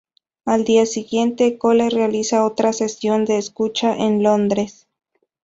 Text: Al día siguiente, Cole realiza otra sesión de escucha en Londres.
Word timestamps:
Al 0.45 0.63
día 0.63 0.87
siguiente, 0.87 1.59
Cole 1.59 1.91
realiza 1.91 2.43
otra 2.43 2.73
sesión 2.73 3.23
de 3.23 3.37
escucha 3.37 3.95
en 3.95 4.23
Londres. 4.23 4.87